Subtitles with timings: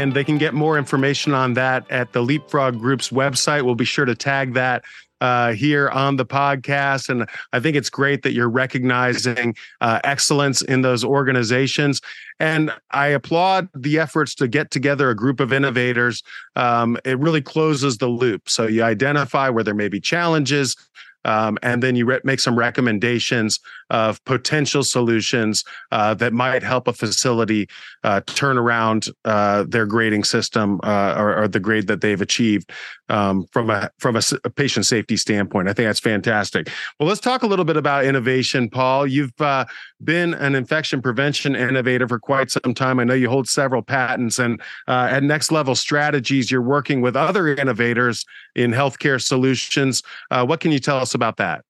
[0.00, 3.64] And they can get more information on that at the Leapfrog Group's website.
[3.64, 4.82] We'll be sure to tag that
[5.20, 7.10] uh, here on the podcast.
[7.10, 12.00] And I think it's great that you're recognizing uh, excellence in those organizations.
[12.38, 16.22] And I applaud the efforts to get together a group of innovators.
[16.56, 18.48] Um, it really closes the loop.
[18.48, 20.76] So you identify where there may be challenges,
[21.24, 23.60] um, and then you re- make some recommendations
[23.90, 27.68] of potential solutions uh, that might help a facility
[28.04, 32.70] uh, turn around uh, their grading system uh, or, or, the grade that they've achieved
[33.08, 35.68] um, from a from a, a, patient safety standpoint.
[35.68, 36.68] I think that's fantastic.
[36.98, 39.06] Well, let's talk a little bit about innovation, Paul.
[39.06, 39.64] You've uh,
[40.04, 42.98] been an infection prevention innovator for quite some time.
[42.98, 47.16] I know you hold several patents, and uh, at Next Level Strategies, you're working with
[47.16, 50.02] other innovators in healthcare solutions.
[50.30, 51.64] what can you tell us about that?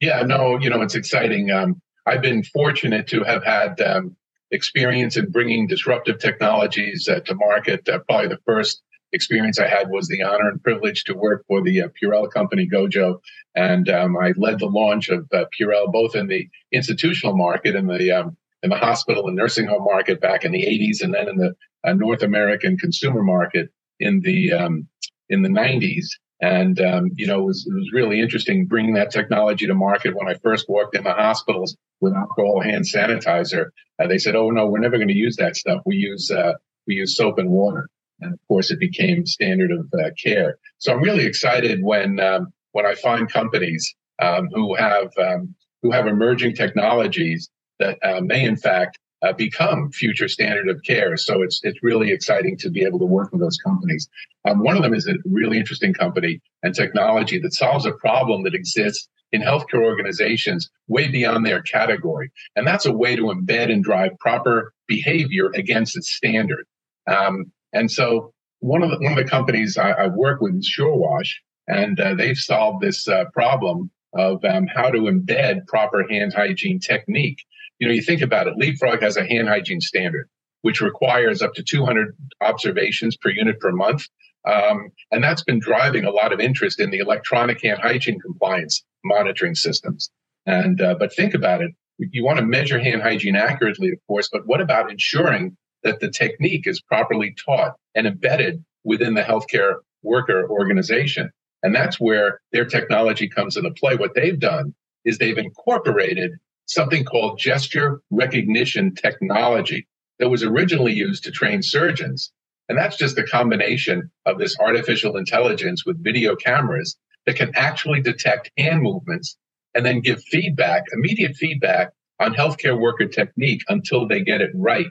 [0.00, 1.52] Yeah, no, you know, it's exciting.
[1.52, 4.16] Um, I've been fortunate to have had um,
[4.50, 7.88] experience in bringing disruptive technologies uh, to market.
[7.88, 8.82] Uh, probably the first
[9.12, 12.68] experience I had was the honor and privilege to work for the uh, Purell company,
[12.68, 13.20] Gojo.
[13.54, 17.88] And um, I led the launch of uh, Purell both in the institutional market and
[17.88, 21.28] the um, in the hospital and nursing home market back in the 80s, and then
[21.28, 24.86] in the uh, North American consumer market in the um,
[25.28, 26.06] in the 90s.
[26.42, 30.16] And, um, you know, it was, it was really interesting bringing that technology to market
[30.16, 33.66] when I first walked in the hospitals with alcohol hand sanitizer.
[34.00, 35.82] Uh, they said, oh, no, we're never going to use that stuff.
[35.86, 36.54] We use, uh,
[36.88, 37.88] we use soap and water.
[38.22, 40.58] And of course, it became standard of uh, care.
[40.78, 45.90] So I'm really excited when, um, when I find companies um, who have, um, who
[45.90, 51.16] have emerging technologies that uh, may, in fact, uh, become future standard of care.
[51.16, 54.08] So it's it's really exciting to be able to work with those companies.
[54.44, 58.42] Um, one of them is a really interesting company and technology that solves a problem
[58.42, 63.72] that exists in healthcare organizations way beyond their category, and that's a way to embed
[63.72, 66.66] and drive proper behavior against its standard.
[67.06, 70.72] Um, and so one of the one of the companies I, I work with is
[70.78, 71.30] SureWash,
[71.68, 76.78] and uh, they've solved this uh, problem of um, how to embed proper hand hygiene
[76.78, 77.38] technique
[77.82, 80.28] you know, you think about it, Leapfrog has a hand hygiene standard,
[80.60, 84.06] which requires up to 200 observations per unit per month.
[84.48, 88.84] Um, and that's been driving a lot of interest in the electronic hand hygiene compliance
[89.04, 90.12] monitoring systems.
[90.46, 91.72] And, uh, but think about it.
[91.98, 96.10] You want to measure hand hygiene accurately, of course, but what about ensuring that the
[96.10, 101.30] technique is properly taught and embedded within the healthcare worker organization?
[101.62, 103.96] And that's where their technology comes into play.
[103.96, 106.32] What they've done is they've incorporated
[106.66, 109.86] something called gesture recognition technology
[110.18, 112.32] that was originally used to train surgeons.
[112.68, 118.00] And that's just a combination of this artificial intelligence with video cameras that can actually
[118.00, 119.36] detect hand movements
[119.74, 124.86] and then give feedback, immediate feedback on healthcare worker technique until they get it right.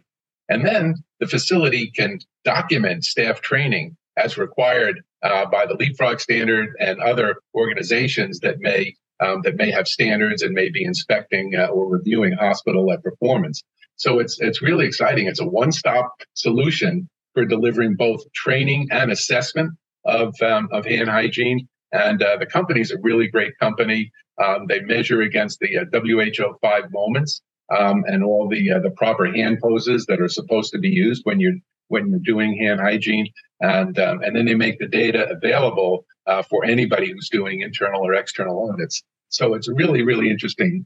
[0.51, 6.75] And then the facility can document staff training as required uh, by the Leapfrog standard
[6.77, 11.67] and other organizations that may um, that may have standards and may be inspecting uh,
[11.67, 13.63] or reviewing hospital performance.
[13.95, 15.27] So it's it's really exciting.
[15.27, 19.71] It's a one-stop solution for delivering both training and assessment
[20.03, 21.65] of um, of hand hygiene.
[21.93, 24.11] And uh, the company is a really great company.
[24.43, 27.41] Um, they measure against the uh, WHO five moments
[27.77, 31.21] um, and all the uh, the proper hand poses that are supposed to be used
[31.25, 31.55] when you're
[31.87, 33.27] when you're doing hand hygiene,
[33.59, 38.05] and um, and then they make the data available uh, for anybody who's doing internal
[38.05, 39.03] or external audits.
[39.29, 40.85] So it's really, really interesting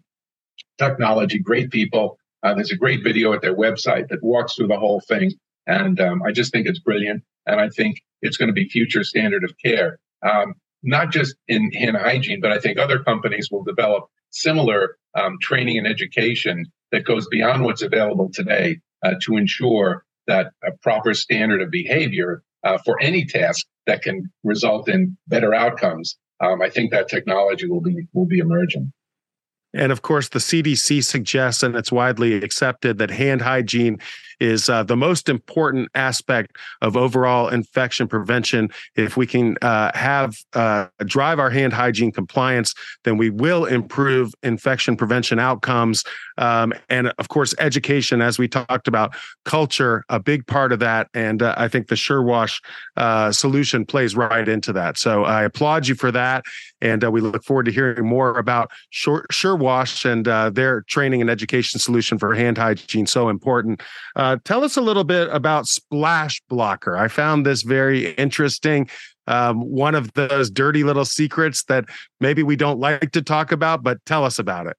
[0.78, 2.18] technology, great people.
[2.44, 5.32] Uh, there's a great video at their website that walks through the whole thing.
[5.68, 7.24] And um, I just think it's brilliant.
[7.48, 10.54] And I think it's going to be future standard of care, um,
[10.86, 15.78] not just in hand hygiene, but I think other companies will develop similar um, training
[15.78, 21.62] and education that goes beyond what's available today uh, to ensure that a proper standard
[21.62, 26.92] of behavior uh, for any task that can result in better outcomes um, I think
[26.92, 28.92] that technology will be will be emerging.
[29.74, 34.00] And of course, the CDC suggests, and it's widely accepted, that hand hygiene
[34.40, 38.70] is uh, the most important aspect of overall infection prevention.
[38.96, 42.74] If we can uh, have uh, drive our hand hygiene compliance,
[43.04, 46.04] then we will improve infection prevention outcomes.
[46.38, 49.16] Um, and of course, education, as we talked about,
[49.46, 51.08] culture, a big part of that.
[51.14, 52.62] And uh, I think the SureWash
[52.98, 54.98] uh, solution plays right into that.
[54.98, 56.44] So I applaud you for that.
[56.82, 61.30] And uh, we look forward to hearing more about Sure, SureWash and their training and
[61.30, 63.06] education solution for hand hygiene.
[63.06, 63.82] So important.
[64.26, 66.98] Uh, tell us a little bit about Splash Blocker.
[66.98, 68.90] I found this very interesting.
[69.28, 71.86] Um, one of those dirty little secrets that
[72.20, 74.78] maybe we don't like to talk about, but tell us about it.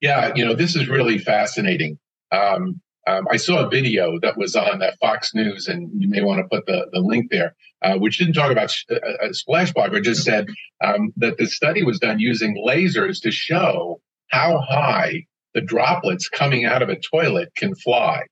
[0.00, 1.98] Yeah, you know, this is really fascinating.
[2.30, 6.22] Um, Um, I saw a video that was on that Fox News, and you may
[6.22, 9.32] want to put the, the link there, uh, which didn't talk about sh- uh, uh
[9.32, 10.46] splash blocker, just said
[10.84, 16.64] um, that the study was done using lasers to show how high the droplets coming
[16.64, 18.22] out of a toilet can fly.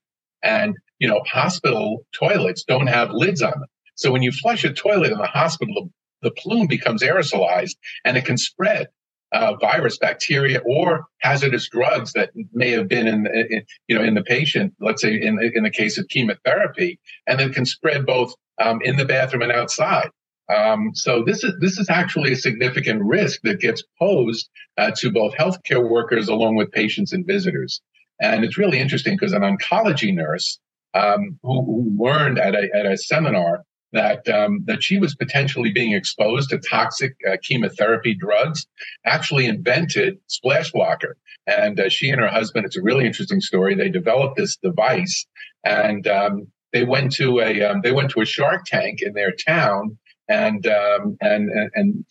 [0.43, 3.69] And, you know, hospital toilets don't have lids on them.
[3.95, 5.91] So when you flush a toilet in the hospital,
[6.21, 8.87] the plume becomes aerosolized and it can spread
[9.31, 14.13] uh, virus, bacteria, or hazardous drugs that may have been in, in, you know in
[14.13, 14.73] the patient.
[14.79, 18.97] Let's say in in the case of chemotherapy, and then can spread both um, in
[18.97, 20.09] the bathroom and outside.
[20.53, 25.11] Um, so this is this is actually a significant risk that gets posed uh, to
[25.11, 27.81] both healthcare workers along with patients and visitors.
[28.21, 30.59] And it's really interesting because an oncology nurse
[30.93, 33.63] um, who, who, learned at a, at a seminar
[33.93, 38.65] that um, that she was potentially being exposed to toxic uh, chemotherapy drugs,
[39.05, 41.17] actually invented Splash Blocker.
[41.47, 43.75] And uh, she and her husband, it's a really interesting story.
[43.75, 45.25] They developed this device,
[45.65, 49.31] and um, they went to a um, they went to a Shark Tank in their
[49.31, 49.97] town,
[50.29, 52.05] and um, and and, and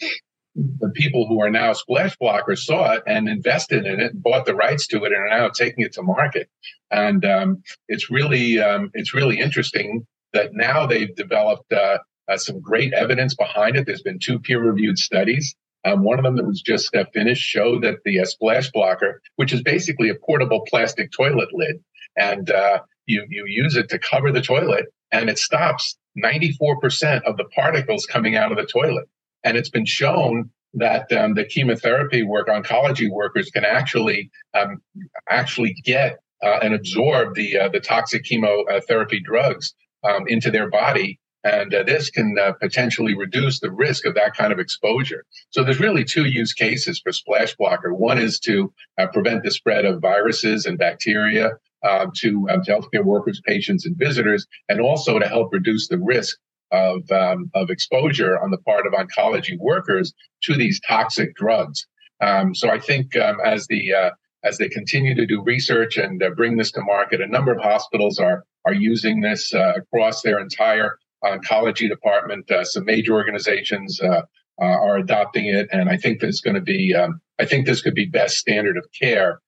[0.54, 4.46] the people who are now splash blockers saw it and invested in it, and bought
[4.46, 6.48] the rights to it, and are now taking it to market.
[6.90, 11.98] And um, it's really um, it's really interesting that now they've developed uh,
[12.28, 13.86] uh, some great evidence behind it.
[13.86, 15.54] There's been two peer-reviewed studies.
[15.84, 19.22] Um, one of them that was just uh, finished showed that the uh, splash blocker,
[19.36, 21.82] which is basically a portable plastic toilet lid,
[22.16, 27.36] and uh, you you use it to cover the toilet, and it stops 94% of
[27.36, 29.08] the particles coming out of the toilet.
[29.44, 34.80] And it's been shown that um, the chemotherapy work, oncology workers can actually um,
[35.28, 41.18] actually get uh, and absorb the uh, the toxic chemotherapy drugs um, into their body.
[41.42, 45.24] And uh, this can uh, potentially reduce the risk of that kind of exposure.
[45.48, 47.94] So there's really two use cases for splash blocker.
[47.94, 51.52] One is to uh, prevent the spread of viruses and bacteria
[51.88, 55.98] um, to, um, to healthcare workers, patients, and visitors, and also to help reduce the
[55.98, 56.36] risk
[56.72, 60.12] of, um, of exposure on the part of oncology workers
[60.42, 61.86] to these toxic drugs.
[62.20, 64.10] Um, so I think um, as the uh,
[64.42, 67.60] as they continue to do research and uh, bring this to market, a number of
[67.60, 72.50] hospitals are are using this uh, across their entire oncology department.
[72.50, 74.22] Uh, some major organizations uh,
[74.60, 77.82] uh, are adopting it, and I think there's going to be um, I think this
[77.82, 79.40] could be best standard of care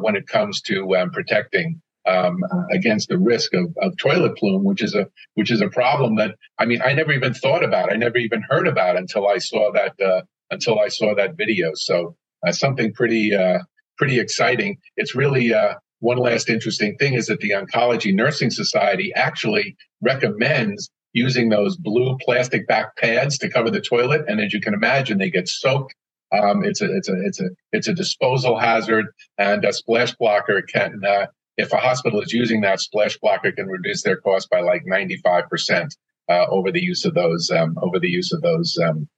[0.00, 2.38] when it comes to um, protecting um,
[2.72, 6.36] against the risk of, of toilet plume, which is a which is a problem that
[6.58, 7.92] I mean I never even thought about.
[7.92, 11.72] I never even heard about until I saw that uh, until I saw that video.
[11.74, 12.16] So
[12.46, 13.58] uh, something pretty uh,
[13.98, 14.78] pretty exciting.
[14.96, 20.90] It's really uh, one last interesting thing is that the Oncology Nursing Society actually recommends
[21.12, 25.18] using those blue plastic back pads to cover the toilet, and as you can imagine,
[25.18, 25.94] they get soaked.
[26.32, 29.06] Um, it's a it's a it's a it's a disposal hazard,
[29.36, 31.26] and a splash blocker can uh,
[31.60, 35.88] if a hospital is using that splash blocker can reduce their cost by like 95%
[36.28, 39.08] uh, over the use of those um, over the use of those um,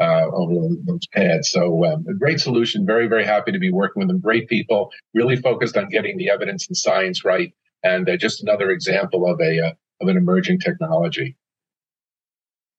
[0.00, 1.50] uh, over those pads.
[1.50, 2.86] So um, a great solution.
[2.86, 4.20] Very very happy to be working with them.
[4.20, 4.90] Great people.
[5.14, 7.52] Really focused on getting the evidence and science right.
[7.82, 11.36] And uh, just another example of a uh, of an emerging technology.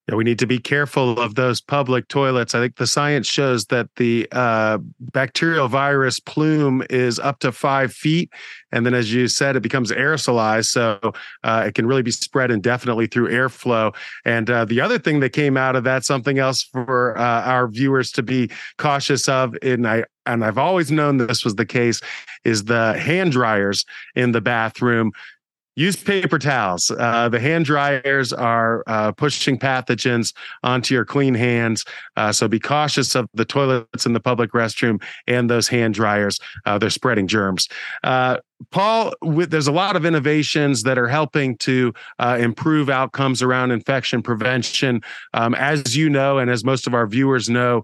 [0.10, 2.56] Yeah, we need to be careful of those public toilets.
[2.56, 7.94] I think the science shows that the uh, bacterial virus plume is up to five
[7.94, 8.34] feet.
[8.72, 10.66] And then, as you said, it becomes aerosolized.
[10.66, 11.00] So
[11.44, 13.96] uh, it can really be spread indefinitely through airflow.
[14.26, 17.68] And uh, the other thing that came out of that, something else for uh, our
[17.68, 22.00] viewers to be cautious of, and I and I've always known this was the case,
[22.44, 25.12] is the hand dryers in the bathroom
[25.76, 26.92] use paper towels.
[26.92, 31.86] Uh, the hand dryers are uh, pushing pathogens onto your clean hands.
[32.18, 36.40] Uh, so be cautious of the toilets in the public restroom and those hand dryers.
[36.66, 37.68] Uh, they're spreading germs.
[38.04, 38.38] Uh,
[38.70, 44.22] Paul, there's a lot of innovations that are helping to uh, improve outcomes around infection
[44.22, 45.02] prevention.
[45.34, 47.82] Um, as you know, and as most of our viewers know,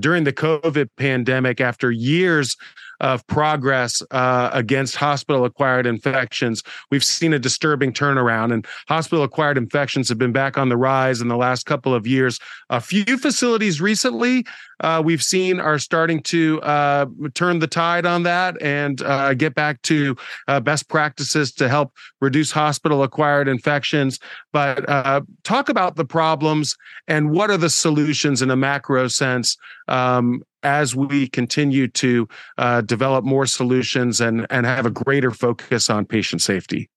[0.00, 2.56] during the COVID pandemic, after years
[3.04, 6.62] of progress uh, against hospital acquired infections.
[6.90, 11.20] We've seen a disturbing turnaround, and hospital acquired infections have been back on the rise
[11.20, 12.40] in the last couple of years.
[12.70, 14.46] A few facilities recently
[14.80, 19.54] uh, we've seen are starting to uh, turn the tide on that and uh, get
[19.54, 20.16] back to
[20.48, 21.92] uh, best practices to help
[22.22, 24.18] reduce hospital acquired infections.
[24.50, 26.74] But uh, talk about the problems
[27.06, 29.58] and what are the solutions in a macro sense
[29.88, 32.28] um, as we continue to
[32.58, 36.90] uh, develop more solutions and, and have a greater focus on patient safety.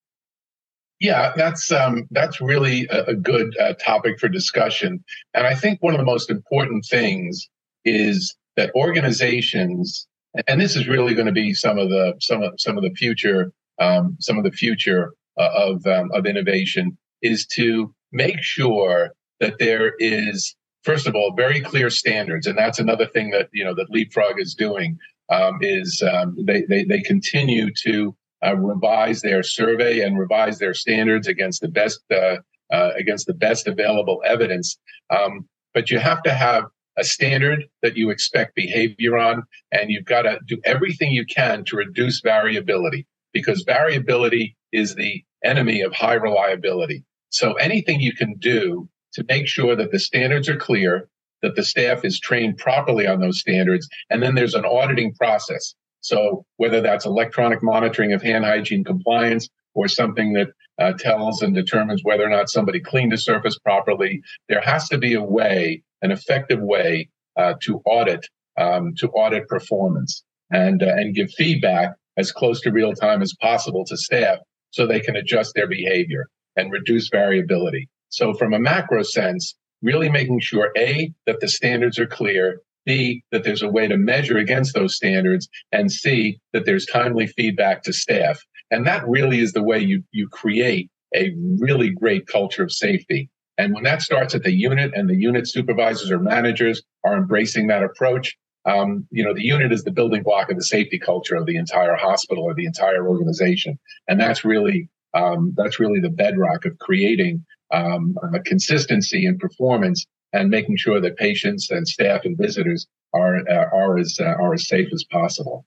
[1.00, 5.80] Yeah, that's um, that's really a, a good uh, topic for discussion, and I think
[5.80, 7.48] one of the most important things
[7.84, 10.08] is that organizations,
[10.48, 12.90] and this is really going to be some of the some of some of the
[12.90, 19.12] future um, some of the future uh, of um, of innovation is to make sure
[19.38, 23.64] that there is first of all very clear standards, and that's another thing that you
[23.64, 24.98] know that Leapfrog is doing
[25.30, 30.74] um, is um, they, they they continue to uh, revise their survey and revise their
[30.74, 32.36] standards against the best uh,
[32.72, 34.78] uh, against the best available evidence.
[35.10, 36.64] Um, but you have to have
[36.96, 41.64] a standard that you expect behavior on, and you've got to do everything you can
[41.66, 47.04] to reduce variability because variability is the enemy of high reliability.
[47.30, 51.08] So anything you can do to make sure that the standards are clear,
[51.42, 55.74] that the staff is trained properly on those standards, and then there's an auditing process.
[56.00, 60.48] So whether that's electronic monitoring of hand hygiene compliance or something that
[60.78, 64.98] uh, tells and determines whether or not somebody cleaned a surface properly, there has to
[64.98, 70.86] be a way an effective way uh, to audit um, to audit performance and uh,
[70.86, 74.38] and give feedback as close to real time as possible to staff
[74.70, 77.88] so they can adjust their behavior and reduce variability.
[78.08, 83.22] So from a macro sense, really making sure a that the standards are clear, b
[83.32, 87.82] that there's a way to measure against those standards, and c that there's timely feedback
[87.82, 88.42] to staff.
[88.70, 93.30] And that really is the way you you create a really great culture of safety.
[93.56, 97.66] And when that starts at the unit and the unit supervisors or managers are embracing
[97.68, 98.36] that approach,
[98.66, 101.56] um, you know, the unit is the building block of the safety culture of the
[101.56, 103.78] entire hospital or the entire organization.
[104.06, 110.06] And that's really, um, that's really the bedrock of creating um, a consistency in performance
[110.32, 114.54] and making sure that patients and staff and visitors are, uh, are as, uh, are
[114.54, 115.64] as safe as possible.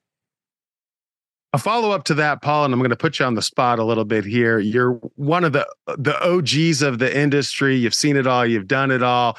[1.54, 3.78] A follow up to that, Paul, and I'm going to put you on the spot
[3.78, 4.58] a little bit here.
[4.58, 5.68] You're one of the
[5.98, 7.76] the OGs of the industry.
[7.76, 8.46] You've seen it all.
[8.46, 9.36] You've done it all.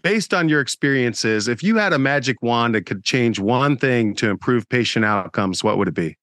[0.00, 4.14] Based on your experiences, if you had a magic wand that could change one thing
[4.14, 6.16] to improve patient outcomes, what would it be?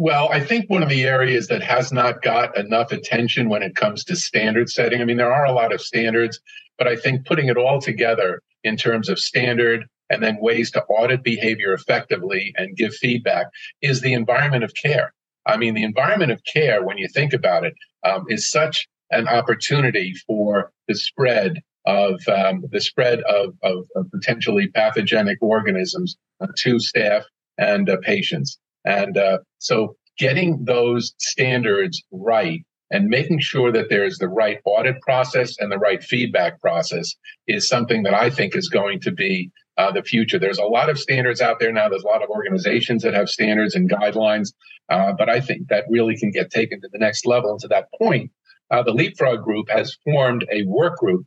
[0.00, 3.74] Well, I think one of the areas that has not got enough attention when it
[3.74, 5.00] comes to standard setting.
[5.00, 6.38] I mean, there are a lot of standards,
[6.78, 10.84] but I think putting it all together in terms of standard, and then ways to
[10.84, 13.48] audit behavior effectively and give feedback
[13.82, 15.12] is the environment of care.
[15.46, 17.74] I mean, the environment of care, when you think about it,
[18.04, 24.10] um, is such an opportunity for the spread of um, the spread of, of, of,
[24.10, 26.16] potentially pathogenic organisms
[26.56, 27.24] to staff
[27.56, 28.58] and uh, patients.
[28.88, 35.00] And uh, so, getting those standards right and making sure that there's the right audit
[35.02, 37.14] process and the right feedback process
[37.46, 40.38] is something that I think is going to be uh, the future.
[40.38, 41.90] There's a lot of standards out there now.
[41.90, 44.54] There's a lot of organizations that have standards and guidelines,
[44.88, 47.50] uh, but I think that really can get taken to the next level.
[47.50, 48.32] And to that point,
[48.70, 51.26] uh, the Leapfrog Group has formed a work group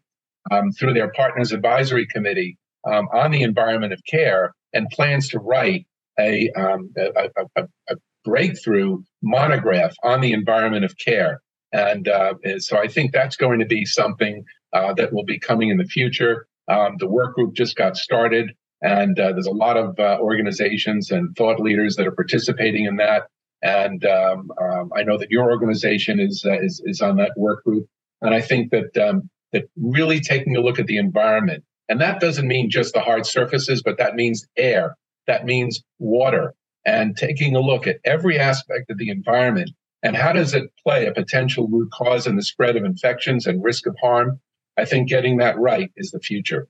[0.50, 2.58] um, through their Partners Advisory Committee
[2.92, 5.86] um, on the environment of care and plans to write
[6.20, 11.42] a, um, a, a, a breakthrough monograph on the environment of care.
[11.74, 15.70] And uh, so I think that's going to be something uh, that will be coming
[15.70, 16.48] in the future.
[16.68, 18.52] Um, the work group just got started,
[18.82, 22.98] and uh, there's a lot of uh, organizations and thought leaders that are participating in
[22.98, 23.24] that.
[23.62, 27.64] And um, um, I know that your organization is, uh, is, is on that work
[27.64, 27.88] group.
[28.22, 32.20] And I think that um, that really taking a look at the environment, and that
[32.20, 34.96] doesn't mean just the hard surfaces, but that means air,
[35.28, 36.54] that means water,
[36.86, 39.72] and taking a look at every aspect of the environment
[40.04, 43.64] and how does it play a potential root cause in the spread of infections and
[43.64, 44.40] risk of harm
[44.78, 46.68] I think getting that right is the future.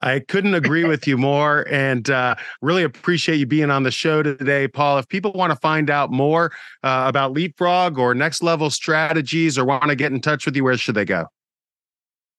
[0.00, 4.22] I couldn't agree with you more and uh, really appreciate you being on the show
[4.22, 4.98] today, Paul.
[4.98, 6.50] If people want to find out more
[6.82, 10.64] uh, about Leapfrog or next level strategies or want to get in touch with you,
[10.64, 11.26] where should they go?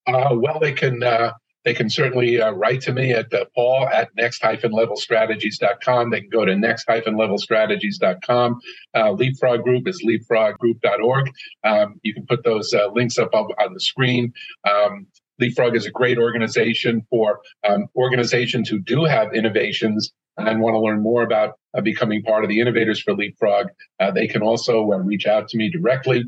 [0.07, 1.31] Uh, well, they can uh,
[1.65, 6.09] they can certainly uh, write to me at uh, paul at next-levelstrategies.com.
[6.09, 8.59] They can go to next-levelstrategies.com.
[8.93, 11.31] Uh, Leapfrog Group is leapfroggroup.org.
[11.63, 14.33] Um, you can put those uh, links up on, on the screen.
[14.69, 15.07] Um,
[15.39, 20.79] Leapfrog is a great organization for um, organizations who do have innovations and want to
[20.79, 23.67] learn more about uh, becoming part of the innovators for Leapfrog.
[23.99, 26.23] Uh, they can also uh, reach out to me directly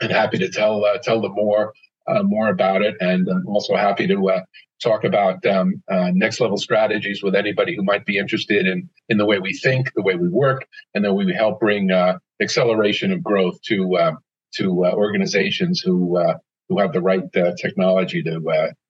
[0.00, 1.72] and happy to tell uh, tell them more
[2.08, 2.96] uh, more about it.
[3.00, 4.40] And I'm also happy to uh,
[4.82, 9.18] talk about um, uh, next level strategies with anybody who might be interested in in
[9.18, 13.12] the way we think, the way we work, and then we help bring uh, acceleration
[13.12, 14.12] of growth to uh,
[14.56, 16.18] to uh, organizations who
[16.68, 17.24] who have the right
[17.60, 18.40] technology to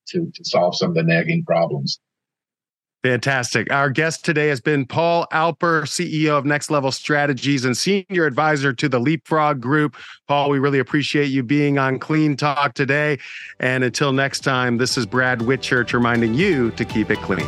[0.09, 2.01] to to solve some of the nagging problems.
[3.05, 3.73] Fantastic.
[3.73, 8.73] Our guest today has been Paul Alper, CEO of Next Level Strategies and senior advisor
[8.73, 9.97] to the Leapfrog Group.
[10.27, 13.19] Paul, we really appreciate you being on Clean Talk today.
[13.61, 17.47] And until next time, this is Brad Whitchurch reminding you to keep it clean.